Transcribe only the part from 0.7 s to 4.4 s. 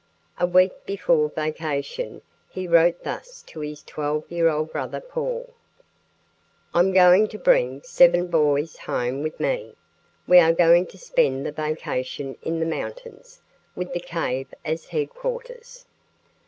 before vacation he wrote thus to his 12